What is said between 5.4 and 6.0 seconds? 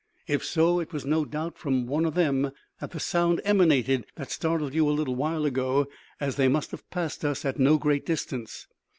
ago,